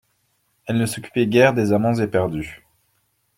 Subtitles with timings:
[0.65, 2.65] Elles ne s'occupaient guère des amants éperdus.